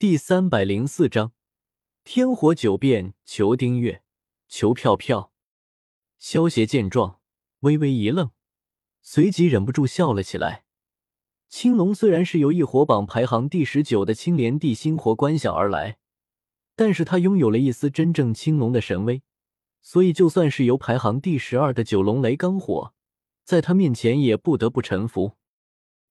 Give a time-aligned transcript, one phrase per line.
[0.00, 1.32] 第三百零四章
[2.04, 3.12] 天火九变。
[3.26, 4.02] 求订阅，
[4.48, 5.30] 求票票。
[6.18, 7.20] 萧协见状，
[7.58, 8.30] 微微一愣，
[9.02, 10.64] 随即忍不住笑了起来。
[11.50, 15.98] 青龙虽然是由异火榜排行第十九的青莲地心火观想而来，
[16.74, 19.22] 但是他拥有了一丝真正青龙的神威，
[19.82, 22.94] 所以就算是由排行第十二的九龙雷罡火，
[23.44, 25.32] 在他面前也不得不臣服。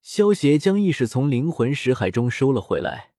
[0.00, 3.11] 萧协将意识从灵魂石海中收了回来，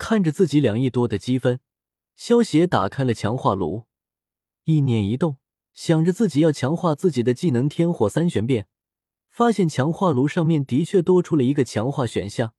[0.00, 1.60] 看着自己两亿多的积分，
[2.16, 3.84] 萧协打开了强化炉，
[4.64, 5.36] 意念一动，
[5.74, 8.66] 想着自己要强化自己的技能天火三玄变，
[9.28, 12.54] 发现强化炉上面的确多出了一个强化选项，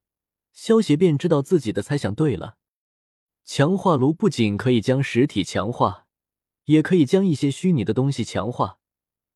[0.54, 2.58] 萧协便知道自己的猜想对了。
[3.44, 6.06] 强化炉不仅可以将实体强化，
[6.66, 8.78] 也可以将一些虚拟的东西强化，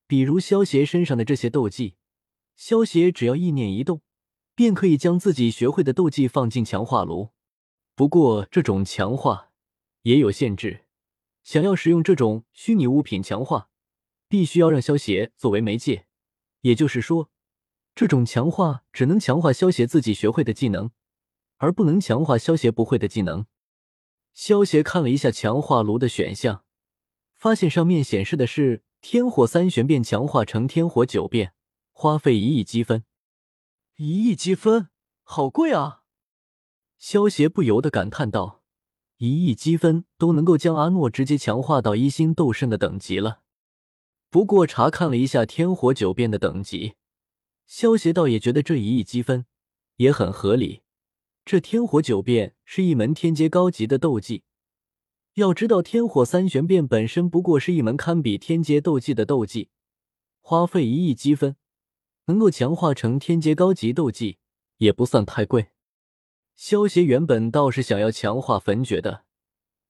[0.05, 1.95] 比如萧协身上的这些斗技。
[2.55, 4.01] 萧协只要意念一动，
[4.53, 7.31] 便可以将自己学会的斗技放进强化炉。
[7.95, 9.51] 不过，这种强化
[10.01, 10.85] 也有限制，
[11.43, 13.69] 想要使用这种虚拟物品强化，
[14.27, 16.05] 必须要让萧协作为媒介。
[16.61, 17.29] 也就是说，
[17.95, 20.91] 这种强化只能强化萧协自己学会的技能，
[21.57, 23.45] 而不能强化萧协不会的技能。
[24.33, 26.65] 萧协看了一下强化炉的选项，
[27.33, 31.53] 发现上面显示的是天火三玄变强化成天火九变。
[31.93, 33.05] 花费一亿积分，
[33.95, 34.89] 一亿积分
[35.23, 36.03] 好贵啊！
[37.07, 38.63] 萧协不由得感叹道
[39.17, 43.41] ：“一亿积分都能够将阿诺直接强化到一星斗圣的等级了。”
[44.31, 46.95] 不过查看了一下天火九变的等级，
[47.67, 49.45] 萧协倒也觉得这一亿积分
[49.97, 50.81] 也很合理。
[51.45, 54.41] 这天火九变是一门天阶高级的斗技，
[55.35, 59.69] 要知道天火三玄变本身不过是一门堪比天阶斗技的斗技，
[60.41, 61.55] 花费一亿积分。
[62.25, 64.39] 能够强化成天阶高级斗技
[64.77, 65.67] 也不算太贵。
[66.55, 69.25] 萧协原本倒是想要强化焚诀的，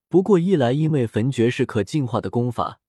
[0.10, 2.82] 不过一来因为焚诀是可进化的功法，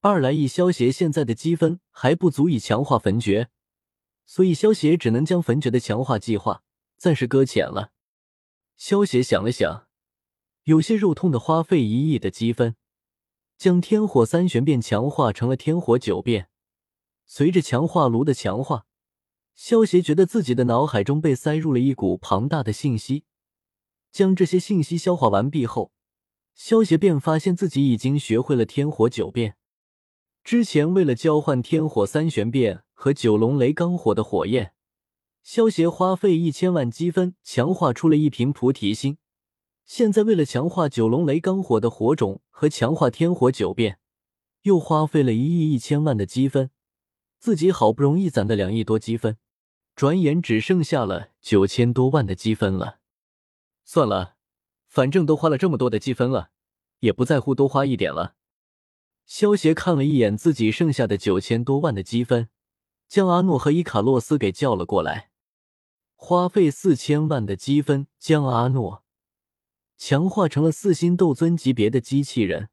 [0.00, 3.48] 二来以萧协现在的积分还不足以强化焚诀，
[4.24, 6.62] 所以萧协只能将焚诀的强化计划
[6.96, 7.90] 暂时搁浅了。
[8.76, 9.88] 萧协想了想，
[10.64, 12.76] 有些肉痛的花费一亿的积分，
[13.56, 16.48] 将天火三玄变强化成了天火九变。
[17.26, 18.86] 随着强化炉的强化，
[19.60, 23.24] 萧协觉得自己的脑海中被塞入了一股庞大的信息。
[24.12, 25.90] 将这些信息消化完毕后，
[26.54, 29.56] 萧协便发现自己已经学会了天火九变。
[30.44, 34.74] 之前为了交换天火三玄变和九龙雷罡火的火焰，
[35.42, 39.18] 萧协花费一千万积分强化出了一瓶菩提心。
[39.84, 43.98] 现在为了强化九龙雷罡火的火种和强化天火九变，
[44.62, 46.70] 又花费了一亿一千万的积分。
[47.40, 49.36] 自己好不容易攒的两亿多积分，
[49.98, 53.00] 转眼只剩下了九千多万的积分了。
[53.84, 54.36] 算了，
[54.86, 56.52] 反正都花了这么多的积分了，
[57.00, 58.36] 也不在乎多花一点了。
[59.26, 62.48] 萧协看了一眼自己剩下的九千多万的积分，
[63.08, 65.30] 将阿诺和伊卡洛斯给叫了过来，
[66.14, 69.02] 花费四千万的积分将阿诺
[69.96, 72.68] 强化成了四星斗尊级别的机器人。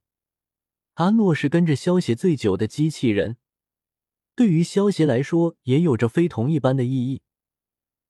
[0.94, 3.38] 阿诺是跟着萧协最久的机器人。
[4.36, 7.22] 对于萧协来说，也有着非同一般的意义。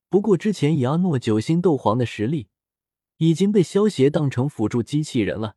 [0.09, 2.47] 不过，之前以阿诺九星斗皇的实力，
[3.18, 5.56] 已经被萧协当成辅助机器人了。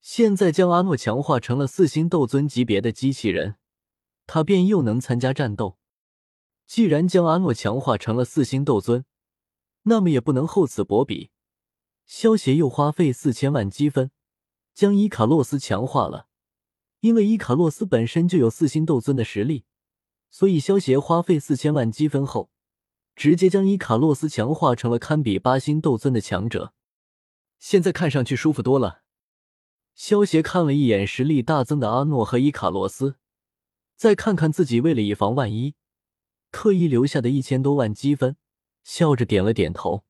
[0.00, 3.56] 现在将阿诺强化成了四星斗尊级别的机器人，
[4.26, 5.78] 他便又能参加战斗。
[6.66, 9.04] 既然将阿诺强化成了四星斗尊，
[9.84, 11.30] 那么也不能厚此薄彼。
[12.04, 14.10] 萧协又花费四千万积分，
[14.74, 16.26] 将伊卡洛斯强化了，
[17.00, 19.64] 因为伊卡洛斯本身就有四星斗尊的实力。
[20.32, 22.50] 所以，萧协花费四千万积分后，
[23.14, 26.72] 直接将伊卡洛斯强化成了堪比八星斗尊的强者。
[27.58, 29.02] 现在看上去舒服多了。
[29.94, 33.16] 萧协看了一眼实力大增的阿诺和伊卡洛斯，
[33.94, 35.74] 再看看自己为了以防万一，
[36.50, 38.36] 特意留下的一千多万积分，
[38.82, 40.04] 笑着点了点头。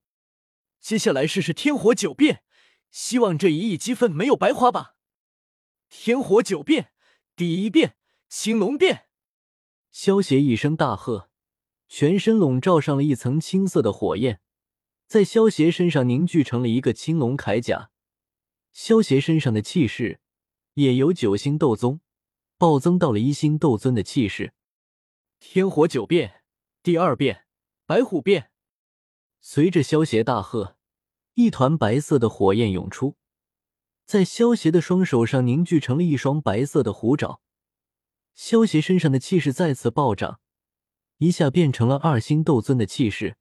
[0.81, 2.45] 接下来试试天火九变，
[2.93, 4.95] 希望这一亿积分没有白花吧。
[5.89, 6.93] 天火九变，
[7.35, 7.97] 第一变，
[8.29, 9.09] 青龙变。
[9.93, 11.29] 萧协一声大喝，
[11.87, 14.41] 全身笼罩上了一层青色的火焰，
[15.07, 17.91] 在萧协身上凝聚成了一个青龙铠甲。
[18.73, 20.21] 萧协身上的气势
[20.75, 22.01] 也由九星斗宗
[22.57, 24.55] 暴增到了一星斗尊的气势。
[25.39, 26.43] 天火九变，
[26.83, 27.45] 第二变，
[27.85, 28.51] 白虎变。
[29.43, 30.79] 随着萧协大喝，
[31.35, 33.17] 一团白色的火焰涌出，
[34.07, 37.42] 在萧协的双手上凝聚成了一双白色的虎爪。
[38.35, 40.41] 萧协身上的气势再次暴涨，
[41.19, 43.37] 一下变成了二星斗尊的气势。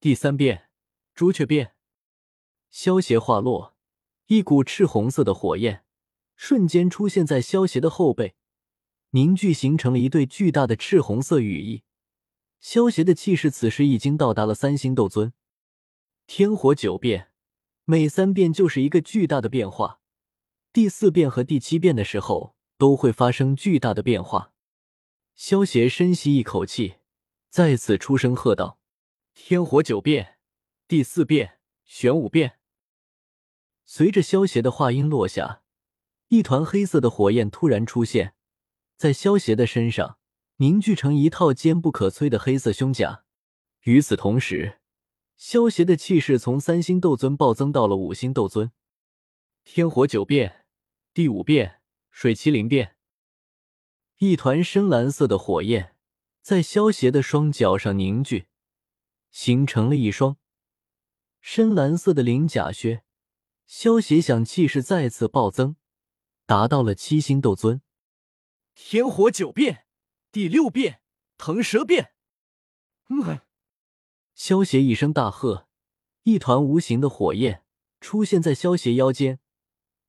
[0.00, 0.68] 第三变，
[1.14, 1.74] 朱雀变。
[2.70, 3.76] 萧邪话落，
[4.26, 5.84] 一股赤红色的火焰
[6.36, 8.34] 瞬间出现在萧邪的后背，
[9.10, 11.82] 凝聚形成了一对巨大的赤红色羽翼。
[12.60, 15.32] 萧邪的气势此时已经到达了三星斗尊。
[16.26, 17.30] 天火九变，
[17.84, 20.00] 每三变就是一个巨大的变化，
[20.72, 24.52] 第四变和第七变的时候都会发生巨大的变化。
[25.36, 26.96] 萧邪深吸一口气，
[27.48, 28.80] 再次出声喝道
[29.34, 30.40] ：“天火九变，
[30.88, 32.58] 第四变，玄武变。”
[33.86, 35.62] 随着萧邪的话音落下，
[36.26, 38.34] 一团黑色的火焰突然出现
[38.96, 40.18] 在萧邪的身上，
[40.56, 43.22] 凝聚成一套坚不可摧的黑色胸甲。
[43.82, 44.80] 与此同时，
[45.36, 48.72] 萧邪的气势从三星斗尊暴增到了五星斗尊。
[49.62, 50.66] 天火九变，
[51.14, 51.81] 第五变，
[52.12, 52.96] 水麒麟变。
[54.18, 55.96] 一团深蓝色的火焰
[56.40, 58.46] 在萧邪的双脚上凝聚，
[59.30, 60.36] 形成了一双
[61.40, 63.02] 深蓝色的鳞甲靴。
[63.66, 65.76] 萧邪想气势再次暴增，
[66.46, 67.80] 达到了七星斗尊。
[68.74, 69.86] 天火九变，
[70.30, 71.00] 第六变，
[71.38, 72.12] 腾蛇变。
[73.08, 73.40] 嗯，
[74.34, 75.68] 萧邪一声大喝，
[76.24, 77.64] 一团无形的火焰
[78.00, 79.40] 出现在萧邪腰间，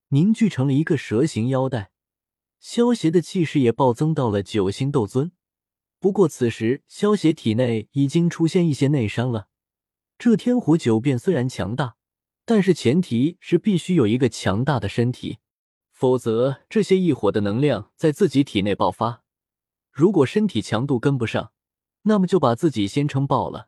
[0.10, 1.93] 凝聚成了一个蛇形腰带。
[2.64, 5.34] 萧邪的气势也暴增到了九星斗尊，
[6.00, 9.50] 不过此时萧邪体内已经出现一些内伤了。
[10.18, 11.98] 这天火九变虽然强大，
[12.46, 15.40] 但是前提是必须有一个强大的身体，
[15.92, 19.24] 否则这些异火的能量在自己体内爆发，
[19.92, 21.52] 如果身体强度跟不上，
[22.04, 23.68] 那么就把自己先撑爆了。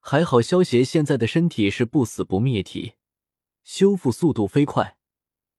[0.00, 2.92] 还好萧邪现在的身体是不死不灭体，
[3.64, 4.98] 修复速度飞快，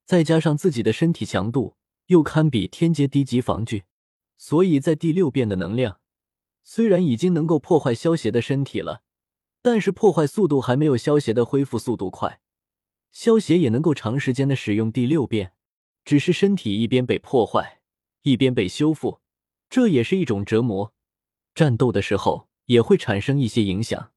[0.05, 1.77] 再加上自己的身体强度。
[2.07, 3.83] 又堪比天阶低级防具，
[4.37, 5.99] 所以在第六变的能量
[6.63, 9.03] 虽然已经能够破坏萧邪的身体了，
[9.61, 12.41] 但是破坏速度还没有萧邪的恢复速度快。
[13.11, 15.53] 萧邪也能够长时间的使用第六变，
[16.03, 17.81] 只是身体一边被破坏，
[18.23, 19.19] 一边被修复，
[19.69, 20.93] 这也是一种折磨。
[21.53, 24.11] 战斗的时候也会产生一些影响，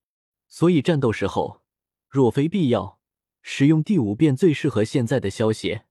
[0.48, 1.62] 所以战斗时候
[2.08, 2.98] 若非必要，
[3.42, 5.84] 使用第五变最适合现在的萧邪。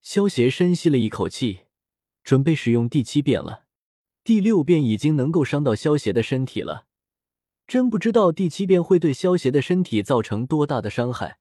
[0.00, 1.66] 萧邪深吸了一口气，
[2.24, 3.66] 准备使用第七变了。
[4.24, 6.86] 第六变已经能够伤到萧邪的身体了，
[7.66, 11.38] 真不知道第七变会对萧邪的身体造成多大的伤害。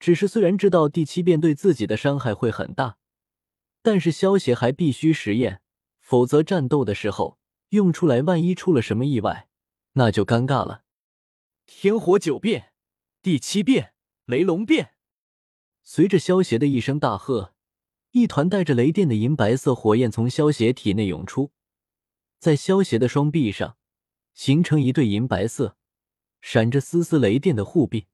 [0.00, 2.98] 只是虽然知道第七变对自己的伤害会很大，
[3.82, 5.60] 但是萧邪还必须实验，
[6.00, 7.38] 否则战斗的时候
[7.70, 9.48] 用出来，万一出了什么意外，
[9.92, 10.82] 那就尴尬了。
[11.66, 12.72] 天火九变，
[13.22, 13.94] 第七变，
[14.26, 14.94] 雷龙变。
[15.82, 17.53] 随着萧邪的一声大喝。
[18.14, 21.50] 一团带着雷电的银白色火焰从萧邪体内涌出，
[22.38, 23.76] 在萧邪的双臂上
[24.32, 25.76] 形成一对银白色、
[26.40, 28.06] 闪着丝丝雷电的护臂。